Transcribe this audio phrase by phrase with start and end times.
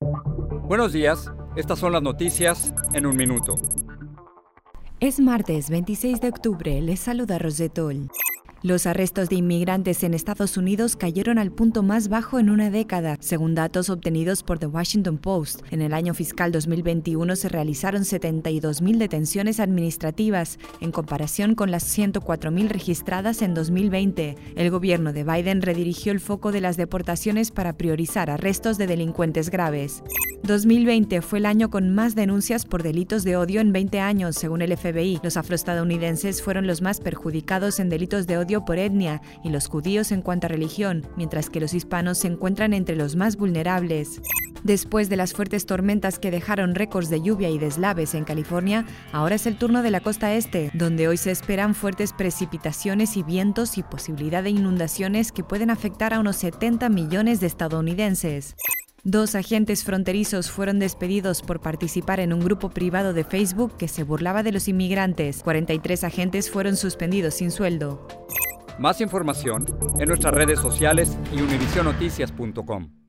[0.00, 3.54] Buenos días, estas son las noticias en un minuto.
[5.00, 8.10] Es martes 26 de octubre, les saluda Rosetol.
[8.62, 13.18] Los arrestos de inmigrantes en Estados Unidos cayeron al punto más bajo en una década,
[13.20, 15.60] según datos obtenidos por The Washington Post.
[15.70, 22.68] En el año fiscal 2021 se realizaron 72.000 detenciones administrativas, en comparación con las 104.000
[22.68, 24.36] registradas en 2020.
[24.56, 29.50] El gobierno de Biden redirigió el foco de las deportaciones para priorizar arrestos de delincuentes
[29.50, 30.02] graves.
[30.42, 34.62] 2020 fue el año con más denuncias por delitos de odio en 20 años, según
[34.62, 35.20] el FBI.
[35.22, 40.12] Los afroestadounidenses fueron los más perjudicados en delitos de odio por etnia y los judíos
[40.12, 44.20] en cuanto a religión, mientras que los hispanos se encuentran entre los más vulnerables.
[44.62, 49.36] Después de las fuertes tormentas que dejaron récords de lluvia y deslaves en California, ahora
[49.36, 53.78] es el turno de la costa este, donde hoy se esperan fuertes precipitaciones y vientos
[53.78, 58.56] y posibilidad de inundaciones que pueden afectar a unos 70 millones de estadounidenses.
[59.08, 64.02] Dos agentes fronterizos fueron despedidos por participar en un grupo privado de Facebook que se
[64.02, 65.44] burlaba de los inmigrantes.
[65.44, 68.04] 43 agentes fueron suspendidos sin sueldo.
[68.80, 69.64] Más información
[70.00, 73.05] en nuestras redes sociales y univisionoticias.com.